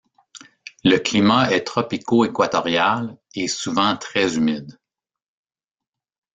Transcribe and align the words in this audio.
Le 0.83 0.97
climat 0.97 1.51
est 1.51 1.63
tropico-équatorial 1.67 3.19
et 3.35 3.47
souvent 3.47 3.95
très 3.95 4.35
humide. 4.35 4.79